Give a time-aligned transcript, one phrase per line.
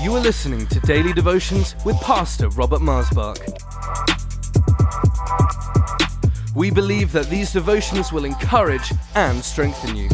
[0.00, 3.36] You are listening to Daily Devotions with Pastor Robert Marsbach.
[6.54, 10.08] We believe that these devotions will encourage and strengthen you.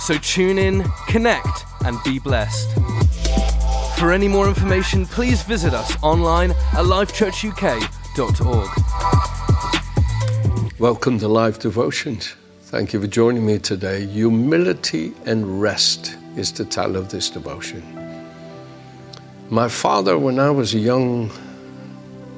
[0.00, 2.72] So tune in, connect, and be blessed.
[3.98, 8.70] For any more information, please visit us online at lifechurchuk.org.
[10.78, 12.34] Welcome to Live Devotions.
[12.62, 14.06] Thank you for joining me today.
[14.06, 18.01] Humility and rest is the title of this devotion.
[19.52, 21.30] My father, when I was a young,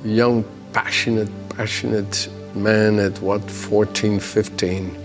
[0.05, 4.99] young, passionate, passionate man at what, 14, 15,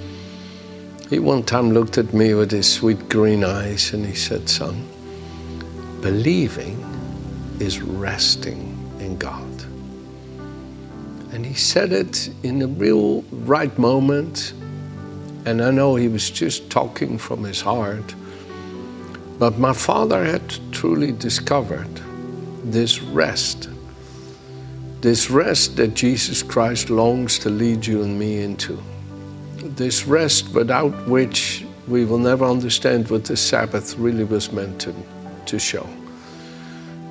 [1.12, 4.90] he one time looked at me with his sweet green eyes and he said, Son,
[6.02, 6.84] believing
[7.60, 9.64] is resting in God.
[11.32, 14.54] And he said it in a real right moment.
[15.46, 18.16] And I know he was just talking from his heart.
[19.40, 20.44] But my father had
[20.74, 21.90] truly discovered
[22.66, 23.70] this rest,
[25.00, 28.78] this rest that Jesus Christ longs to lead you and me into.
[29.64, 34.94] This rest without which we will never understand what the Sabbath really was meant to,
[35.46, 35.88] to show.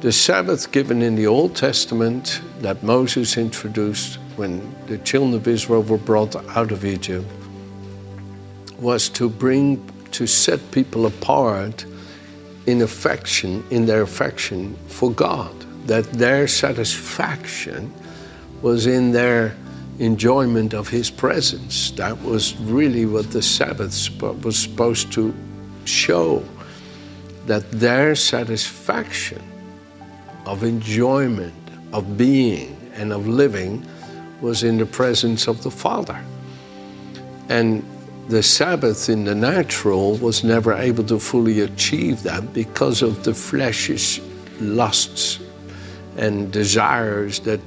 [0.01, 5.83] The Sabbath given in the Old Testament that Moses introduced when the children of Israel
[5.83, 7.27] were brought out of Egypt
[8.79, 11.84] was to bring, to set people apart
[12.69, 15.55] in affection, in their affection for God,
[15.87, 17.91] that their satisfaction
[18.61, 19.57] was in their
[20.01, 21.93] enjoyment of His presence.
[21.93, 24.11] That was really what the Sabbath
[24.45, 25.35] was supposed to
[25.87, 26.45] show,
[27.47, 29.43] that their satisfaction
[30.45, 31.55] of enjoyment,
[31.95, 33.83] of being, and of living
[34.43, 36.23] was in the presence of the Father.
[37.49, 37.83] And
[38.29, 43.33] the Sabbath in the natural was never able to fully achieve that because of the
[43.33, 44.21] flesh's
[44.61, 45.41] lusts
[46.19, 47.61] and desires that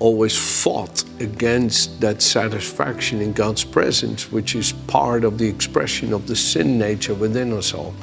[0.00, 6.26] always fought against that satisfaction in God's presence, which is part of the expression of
[6.26, 7.94] the sin nature within us all.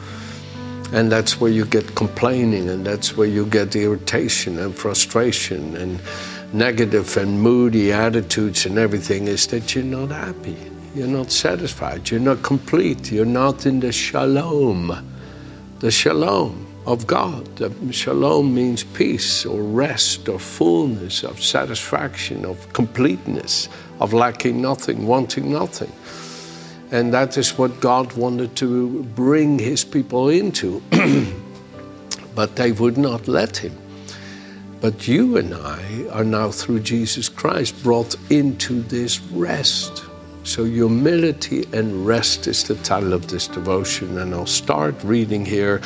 [0.94, 6.00] And that's where you get complaining, and that's where you get irritation and frustration and
[6.54, 10.56] negative and moody attitudes and everything, is that you're not happy.
[10.96, 12.10] You're not satisfied.
[12.10, 13.12] You're not complete.
[13.12, 14.98] You're not in the shalom,
[15.80, 17.54] the shalom of God.
[17.58, 23.68] The shalom means peace or rest or fullness of satisfaction, of completeness,
[24.00, 25.92] of lacking nothing, wanting nothing.
[26.92, 30.82] And that is what God wanted to bring his people into.
[32.36, 33.76] but they would not let him.
[34.80, 40.06] But you and I are now, through Jesus Christ, brought into this rest.
[40.46, 44.20] So, humility and rest is the title of this devotion.
[44.20, 45.82] And I'll start reading here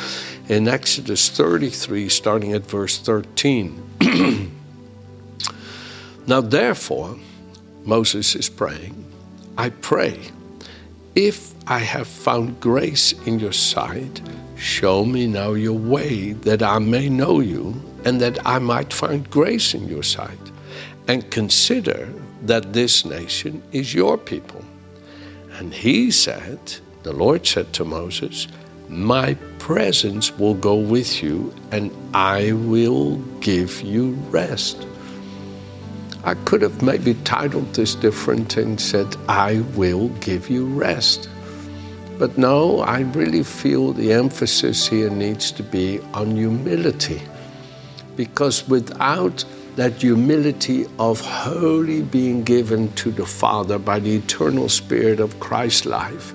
[0.50, 3.82] in Exodus 33, starting at verse 13.
[6.26, 7.16] now, therefore,
[7.84, 9.02] Moses is praying,
[9.56, 10.20] I pray,
[11.14, 14.20] if I have found grace in your sight,
[14.56, 19.28] show me now your way that I may know you and that I might find
[19.30, 20.38] grace in your sight.
[21.08, 24.64] And consider that this nation is your people.
[25.58, 26.58] And he said,
[27.02, 28.48] the Lord said to Moses,
[28.88, 34.86] My presence will go with you, and I will give you rest.
[36.24, 41.30] I could have maybe titled this different and said, I will give you rest.
[42.18, 47.22] But no, I really feel the emphasis here needs to be on humility.
[48.16, 49.42] Because without
[49.76, 55.86] that humility of wholly being given to the Father by the eternal Spirit of Christ's
[55.86, 56.32] life,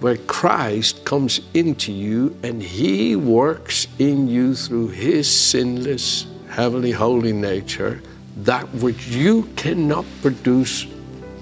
[0.00, 7.32] where Christ comes into you and He works in you through His sinless, heavenly, holy
[7.32, 8.00] nature,
[8.38, 10.86] that which you cannot produce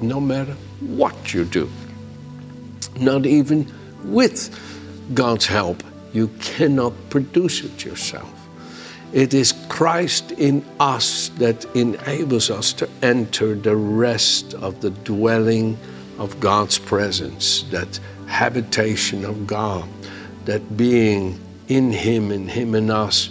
[0.01, 1.71] no matter what you do.
[2.99, 3.73] Not even
[4.05, 4.59] with
[5.15, 8.42] God's help, you cannot produce it yourself.
[9.13, 15.77] It is Christ in us that enables us to enter the rest of the dwelling
[16.19, 19.87] of God's presence, that habitation of God,
[20.47, 21.39] that being
[21.69, 23.29] in Him and Him in us.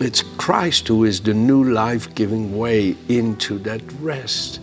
[0.00, 4.60] It's Christ who is the new life giving way into that rest,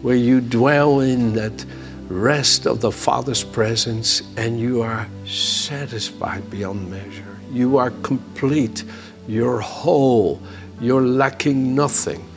[0.00, 1.66] where you dwell in that
[2.08, 7.36] rest of the Father's presence and you are satisfied beyond measure.
[7.50, 8.84] You are complete
[9.26, 10.40] you're whole.
[10.80, 12.28] You're lacking nothing.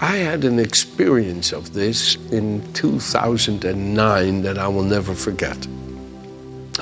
[0.00, 5.56] I had an experience of this in 2009 that I will never forget.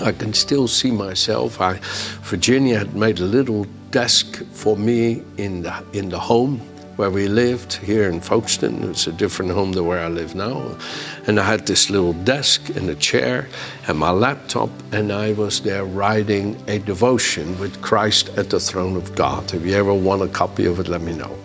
[0.00, 1.60] I can still see myself.
[1.60, 1.78] I,
[2.22, 6.60] Virginia had made a little desk for me in the, in the home
[7.02, 8.88] where we lived here in Folkestone.
[8.88, 10.78] It's a different home than where I live now.
[11.26, 13.49] And I had this little desk and a chair
[13.88, 18.94] and my laptop, and I was there writing a devotion with Christ at the throne
[18.94, 19.52] of God.
[19.52, 21.37] If you ever want a copy of it, let me know.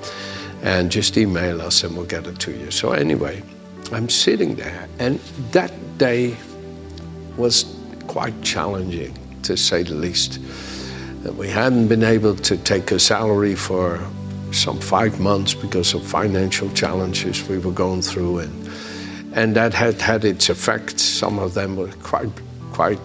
[0.61, 2.69] And just email us and we'll get it to you.
[2.69, 3.41] So, anyway,
[3.91, 5.17] I'm sitting there, and
[5.53, 6.37] that day
[7.35, 7.65] was
[8.05, 10.39] quite challenging, to say the least.
[11.35, 13.99] We hadn't been able to take a salary for
[14.51, 18.69] some five months because of financial challenges we were going through, and
[19.33, 21.03] and that had had its effects.
[21.03, 22.31] Some of them were quite
[22.71, 22.99] quite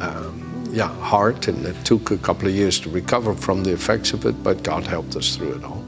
[0.00, 4.12] um, yeah hard, and it took a couple of years to recover from the effects
[4.12, 4.42] of it.
[4.42, 5.84] But God helped us through it all,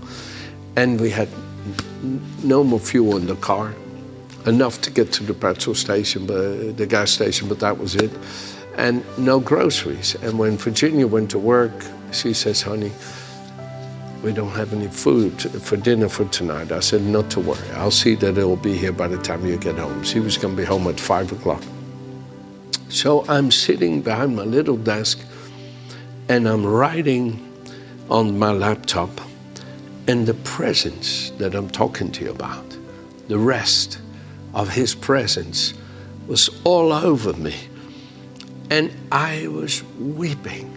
[0.76, 1.28] and we had
[2.42, 3.74] no more fuel in the car,
[4.46, 8.10] enough to get to the petrol station, but the gas station, but that was it,
[8.76, 10.14] and no groceries.
[10.22, 11.72] And when Virginia went to work,
[12.12, 12.92] she says, "Honey."
[14.22, 16.72] We don't have any food for dinner for tonight.
[16.72, 17.70] I said, not to worry.
[17.74, 20.02] I'll see that it'll be here by the time you get home.
[20.02, 21.62] She was going to be home at five o'clock.
[22.88, 25.20] So I'm sitting behind my little desk
[26.28, 27.42] and I'm writing
[28.10, 29.10] on my laptop
[30.08, 32.76] and the presence that I'm talking to you about,
[33.28, 33.98] the rest
[34.54, 35.74] of his presence
[36.28, 37.54] was all over me.
[38.70, 40.72] And I was weeping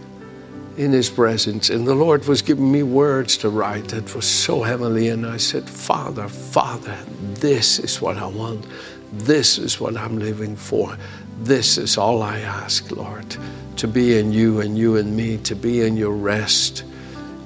[0.76, 1.70] in His presence.
[1.70, 5.08] And the Lord was giving me words to write that was so heavenly.
[5.08, 6.96] And I said, Father, Father,
[7.34, 8.66] this is what I want.
[9.12, 10.96] This is what I'm living for.
[11.40, 13.36] This is all I ask, Lord,
[13.76, 16.84] to be in you and you in me, to be in your rest.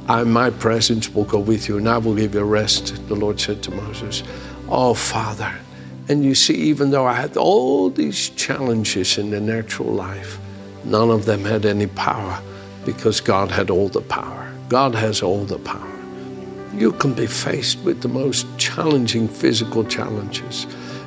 [0.09, 3.41] I, my presence will go with you and I will give you rest, the Lord
[3.41, 4.23] said to Moses.
[4.69, 5.53] Oh, Father.
[6.09, 10.38] And you see, even though I had all these challenges in the natural life,
[10.85, 12.38] none of them had any power
[12.84, 14.52] because God had all the power.
[14.69, 15.90] God has all the power.
[16.75, 20.66] You can be faced with the most challenging physical challenges,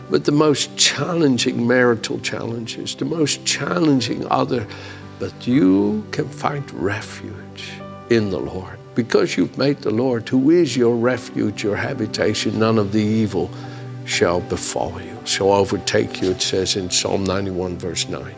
[0.09, 4.65] with the most challenging marital challenges, the most challenging other,
[5.19, 7.71] but you can find refuge
[8.09, 8.79] in the Lord.
[8.95, 13.51] Because you've made the Lord, who is your refuge, your habitation, none of the evil
[14.06, 18.33] shall befall you, shall overtake you, it says in Psalm 91, verse 9.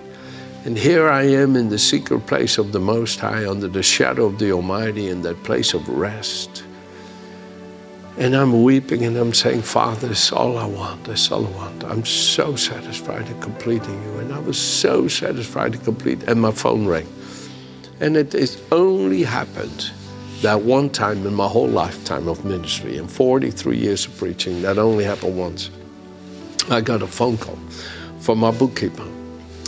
[0.66, 4.26] And here I am in the secret place of the Most High, under the shadow
[4.26, 6.64] of the Almighty, in that place of rest.
[8.18, 11.06] And I'm weeping and I'm saying, Father, that's all I want.
[11.06, 11.86] That's all I want.
[11.86, 14.20] I'm so satisfied in completing you.
[14.20, 16.24] And I was so satisfied to complete.
[16.24, 17.08] And my phone rang.
[18.02, 19.92] And it, it only happened
[20.42, 24.78] that one time in my whole lifetime of ministry, in 43 years of preaching, that
[24.78, 25.70] only happened once.
[26.70, 27.58] I got a phone call
[28.20, 29.08] from my bookkeeper.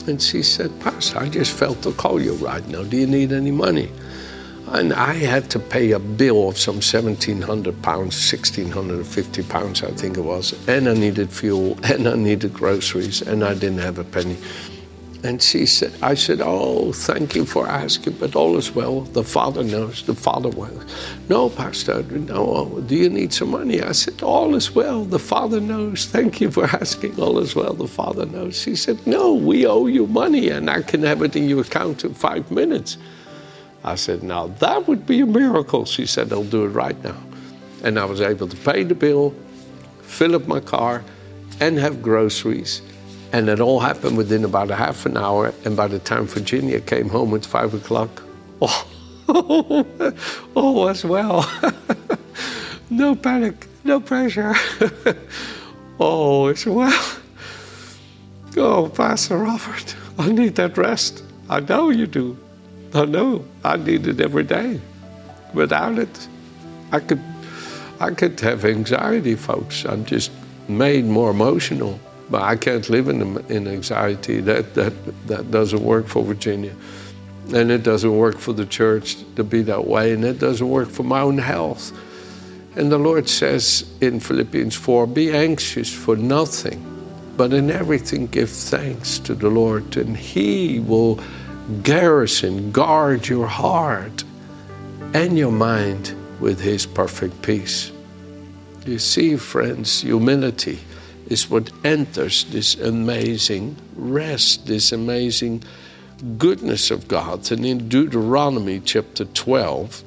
[0.07, 2.83] And she said, Pastor, I just felt to call you right now.
[2.83, 3.89] Do you need any money?
[4.68, 10.18] And I had to pay a bill of some 1,700 pounds, 1,650 pounds, I think
[10.18, 10.53] it was.
[10.68, 14.38] And I needed fuel, and I needed groceries, and I didn't have a penny.
[15.23, 19.01] And she said, I said, Oh, thank you for asking, but all is well.
[19.01, 20.81] The Father knows, the Father will.
[21.29, 23.81] No, Pastor, no, do you need some money?
[23.83, 25.06] I said, All is well.
[25.06, 26.07] The Father knows.
[26.07, 27.19] Thank you for asking.
[27.19, 27.73] All is well.
[27.73, 28.59] The Father knows.
[28.59, 32.03] She said, No, we owe you money, and I can have it in your account
[32.03, 32.97] in five minutes.
[33.83, 35.85] I said, Now that would be a miracle.
[35.85, 37.18] She said, I'll do it right now.
[37.83, 39.35] And I was able to pay the bill,
[40.01, 41.04] fill up my car,
[41.59, 42.81] and have groceries
[43.33, 45.54] and it all happened within about a half an hour.
[45.66, 48.21] And by the time Virginia came home at five o'clock,
[48.61, 49.85] oh,
[50.56, 51.50] all was well.
[52.90, 54.54] no panic, no pressure.
[56.00, 57.18] oh, it's well.
[58.57, 61.23] Oh, Pastor Robert, I need that rest.
[61.50, 62.38] I know you do.
[62.94, 63.45] I know.
[63.64, 64.81] I need it every day.
[65.54, 66.28] Without it,
[66.92, 67.21] I could,
[68.02, 69.85] I could have anxiety, folks.
[69.85, 70.31] I'm just
[70.68, 71.97] made more emotional.
[72.31, 74.40] But I can't live in, in anxiety.
[74.40, 74.94] That, that,
[75.28, 76.73] that doesn't work for Virginia.
[77.54, 80.14] And it doesn't work for the church to be that way.
[80.14, 81.92] And it doesn't work for my own health.
[82.78, 86.81] And the Lord says in Philippians 4 be anxious for nothing,
[87.35, 91.19] but in everything give thanks to the Lord, and He will
[91.83, 94.23] garrison, guard your heart
[95.14, 97.92] and your mind with His perfect peace.
[98.85, 100.80] You see, friends, humility
[101.31, 105.64] is what enters this amazing rest, this amazing
[106.38, 107.50] goodness of God.
[107.54, 110.04] And in Deuteronomy chapter 12,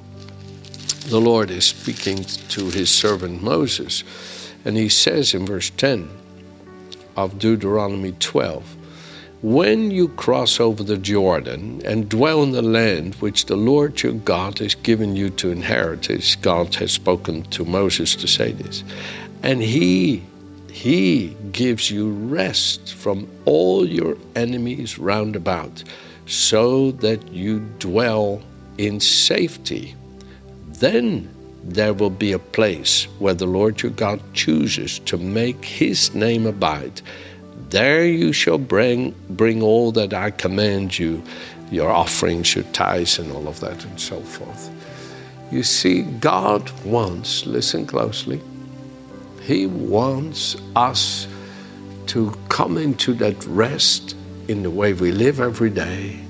[1.09, 4.05] the Lord is speaking to his servant Moses,
[4.67, 6.11] and he says in verse 10
[7.17, 8.77] of Deuteronomy 12,
[9.41, 14.13] when you cross over the Jordan and dwell in the land which the Lord your
[14.13, 18.85] God has given you to inherit, as God has spoken to Moses to say this,
[19.43, 20.23] and He
[20.75, 25.83] He gives you rest from all your enemies round about,
[26.27, 28.43] so that you dwell
[28.77, 29.95] in safety.
[30.69, 31.31] Then
[31.63, 36.47] there will be a place where the Lord your God chooses to make His name
[36.47, 37.01] abide
[37.75, 41.23] there you shall bring, bring all that I command you,
[41.73, 44.71] your offerings, your tithes, and all of that, and so forth.
[45.51, 48.41] You see, God wants, listen closely,
[49.45, 51.29] He wants us
[52.07, 54.17] to come into that rest
[54.49, 56.21] in the way we live every day,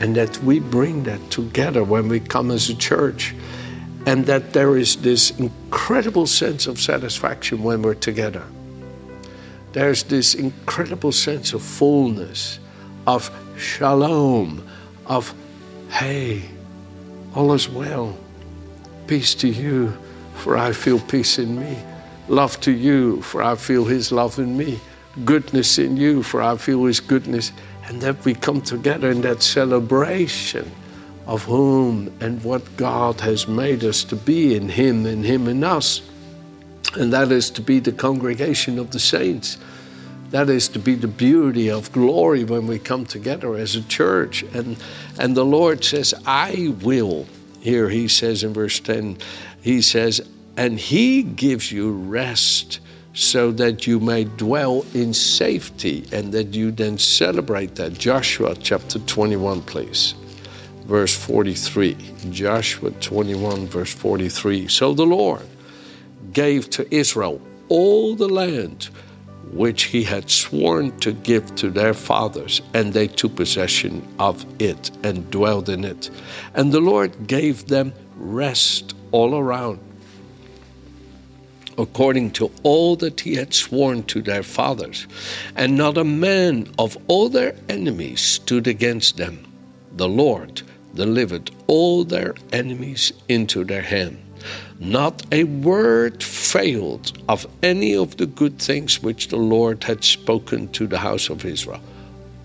[0.00, 3.34] and that we bring that together when we come as a church,
[4.06, 8.44] and that there is this incredible sense of satisfaction when we're together
[9.74, 12.60] there's this incredible sense of fullness,
[13.08, 13.28] of
[13.58, 14.64] shalom,
[15.06, 15.34] of,
[15.90, 16.42] hey,
[17.34, 18.16] all is well.
[19.08, 19.92] Peace to you,
[20.36, 21.76] for I feel peace in me.
[22.28, 24.80] Love to you, for I feel His love in me.
[25.24, 27.52] Goodness in you, for I feel His goodness.
[27.86, 30.70] And that we come together in that celebration
[31.26, 35.64] of whom and what God has made us to be in Him and Him in
[35.64, 36.02] us
[36.96, 39.58] and that is to be the congregation of the saints.
[40.30, 44.42] That is to be the beauty of glory when we come together as a church.
[44.54, 44.76] And,
[45.18, 47.26] and the Lord says, I will.
[47.60, 49.18] Here he says in verse 10,
[49.62, 50.20] he says,
[50.56, 52.80] and he gives you rest
[53.14, 57.92] so that you may dwell in safety and that you then celebrate that.
[57.92, 60.14] Joshua chapter 21, please.
[60.86, 61.96] Verse 43.
[62.30, 64.68] Joshua 21, verse 43.
[64.68, 65.46] So the Lord
[66.32, 68.90] gave to Israel all the land
[69.52, 74.90] which he had sworn to give to their fathers, and they took possession of it
[75.04, 76.10] and dwelled in it.
[76.54, 79.78] And the Lord gave them rest all around,
[81.78, 85.06] according to all that he had sworn to their fathers.
[85.56, 89.46] And not a man of all their enemies stood against them.
[89.96, 90.62] The Lord
[90.94, 94.18] delivered all their enemies into their hand.
[94.78, 100.68] Not a word failed of any of the good things which the Lord had spoken
[100.72, 101.80] to the house of Israel.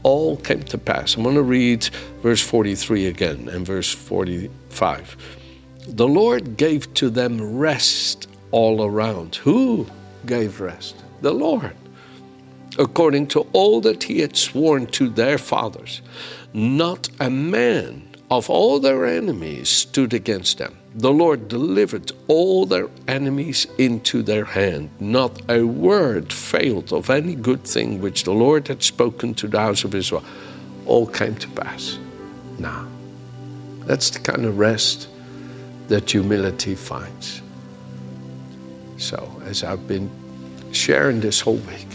[0.04, 1.16] All came to pass.
[1.16, 1.84] I'm going to read
[2.22, 5.18] verse 43 again and verse 45.
[5.88, 9.36] The Lord gave to them rest all around.
[9.36, 9.88] Who
[10.26, 10.96] gave rest?
[11.22, 11.76] The Lord.
[12.78, 16.02] According to all that he had sworn to their fathers,
[16.54, 22.90] not a man of all their enemies stood against them the Lord delivered all their
[23.08, 24.90] enemies into their hand.
[25.00, 29.60] Not a word failed of any good thing which the Lord had spoken to the
[29.60, 30.24] house of Israel.
[30.86, 32.00] All came to pass.
[32.58, 32.88] Now,
[33.86, 35.08] that's the kind of rest
[35.88, 37.42] that humility finds.
[39.00, 40.12] So, as I've been
[40.74, 41.88] sharing this whole week,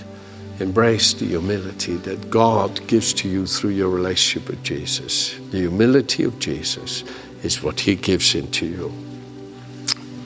[0.58, 5.34] embrace the humility that God gives to you through your relationship with Jesus.
[5.50, 7.04] The humility of Jesus
[7.42, 8.92] is what he gives into you.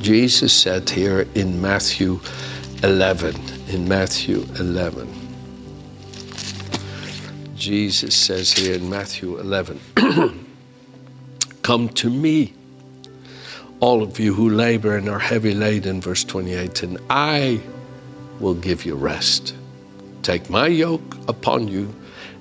[0.01, 2.21] Jesus said here in Matthew
[2.85, 3.35] 11,
[3.69, 5.13] in Matthew 11,
[7.57, 9.81] Jesus says here in Matthew 11,
[11.63, 12.55] Come to me,
[13.81, 17.61] all of you who labor and are heavy laden, verse 28, and I
[18.41, 19.55] will give you rest.
[20.23, 21.95] Take my yoke upon you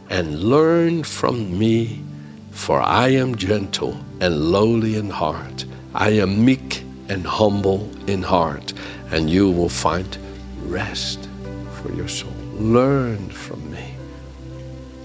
[0.09, 2.03] and learn from me
[2.57, 5.63] for I am gentle and lowly in heart.
[5.93, 8.73] I am meek and humble in heart,
[9.11, 10.17] and you will find
[10.63, 11.29] rest
[11.75, 12.33] for your soul.
[12.55, 13.93] Learn from me.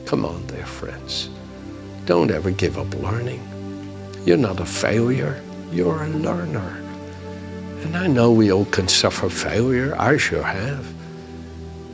[0.07, 1.29] Come on, dear friends.
[2.07, 3.47] Don't ever give up learning.
[4.25, 5.41] You're not a failure,
[5.73, 6.79] you're a learner.
[7.83, 9.95] And I know we all can suffer failure.
[9.99, 10.87] I sure have.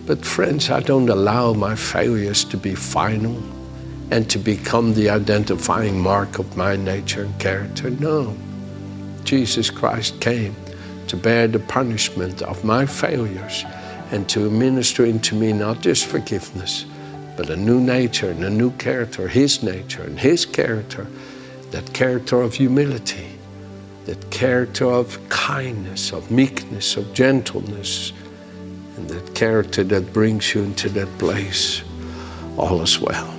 [0.06, 3.42] But, friends, I don't allow my failures to be final
[4.10, 7.90] and to become the identifying mark of my nature and character.
[7.90, 8.36] No.
[9.24, 10.54] Jesus Christ came
[11.08, 13.64] to bear the punishment of my failures
[14.10, 16.86] and to minister into me not just forgiveness,
[17.36, 21.06] but a new nature and a new character, His nature and His character,
[21.70, 23.37] that character of humility,
[24.08, 28.14] that character of kindness, of meekness, of gentleness,
[28.96, 31.82] and that character that brings you into that place.
[32.56, 33.30] All is well.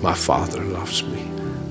[0.00, 1.22] My Father loves me.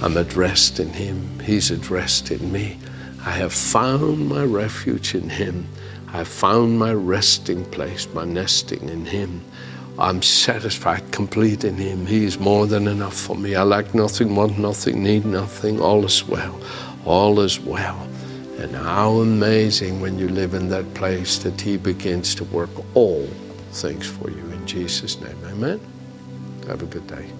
[0.00, 1.38] I'm at rest in Him.
[1.40, 2.78] He's at rest in me.
[3.26, 5.68] I have found my refuge in Him.
[6.08, 9.42] I have found my resting place, my nesting in Him.
[9.98, 12.06] I'm satisfied, complete in Him.
[12.06, 13.56] He is more than enough for me.
[13.56, 15.82] I lack nothing, want nothing, need nothing.
[15.82, 16.58] All is well.
[17.06, 18.06] All is well.
[18.58, 23.26] And how amazing when you live in that place that He begins to work all
[23.72, 24.38] things for you.
[24.50, 25.80] In Jesus' name, amen.
[26.66, 27.30] Have a good day.